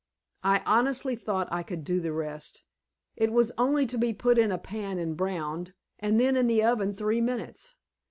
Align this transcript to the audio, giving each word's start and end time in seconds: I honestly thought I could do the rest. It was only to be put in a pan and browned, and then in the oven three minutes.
I 0.41 0.63
honestly 0.65 1.15
thought 1.15 1.47
I 1.51 1.61
could 1.61 1.83
do 1.83 1.99
the 1.99 2.11
rest. 2.11 2.63
It 3.15 3.31
was 3.31 3.51
only 3.55 3.85
to 3.85 3.99
be 3.99 4.13
put 4.13 4.39
in 4.39 4.51
a 4.51 4.57
pan 4.57 4.97
and 4.97 5.15
browned, 5.15 5.75
and 5.99 6.19
then 6.19 6.35
in 6.35 6.47
the 6.47 6.63
oven 6.63 6.91
three 6.95 7.21
minutes. 7.21 7.75